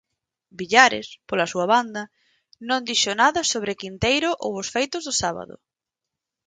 [0.59, 2.03] Villares, pola súa banda,
[2.67, 5.55] non dixo nada sobre Quinteiro ou os feitos do sábado.